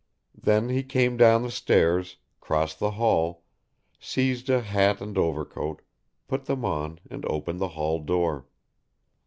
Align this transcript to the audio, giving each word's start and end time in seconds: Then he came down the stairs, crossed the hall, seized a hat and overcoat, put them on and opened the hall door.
Then 0.33 0.69
he 0.69 0.81
came 0.81 1.15
down 1.15 1.43
the 1.43 1.51
stairs, 1.51 2.17
crossed 2.39 2.79
the 2.79 2.89
hall, 2.97 3.43
seized 3.99 4.49
a 4.49 4.61
hat 4.61 4.99
and 4.99 5.15
overcoat, 5.15 5.83
put 6.27 6.45
them 6.45 6.65
on 6.65 6.99
and 7.11 7.23
opened 7.27 7.59
the 7.61 7.67
hall 7.77 7.99
door. 7.99 8.47